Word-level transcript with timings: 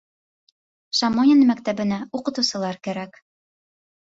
Шамонино 0.99 1.45
мәктәбенә 1.51 1.99
уҡытыусылар 2.21 2.81
кәрәк. 2.89 3.25